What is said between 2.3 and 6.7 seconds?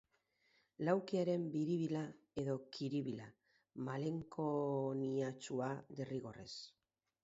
edo kiribila, malenkoniatsua derrigorrez.